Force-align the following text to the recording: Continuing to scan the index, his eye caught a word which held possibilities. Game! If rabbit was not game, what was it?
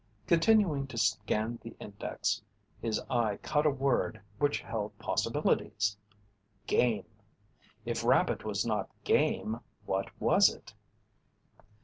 Continuing 0.25 0.87
to 0.87 0.97
scan 0.97 1.59
the 1.61 1.75
index, 1.79 2.41
his 2.81 2.99
eye 3.07 3.37
caught 3.43 3.67
a 3.67 3.69
word 3.69 4.19
which 4.39 4.59
held 4.61 4.97
possibilities. 4.97 5.95
Game! 6.65 7.05
If 7.85 8.03
rabbit 8.03 8.43
was 8.43 8.65
not 8.65 8.89
game, 9.03 9.59
what 9.85 10.09
was 10.19 10.49
it? 10.49 10.73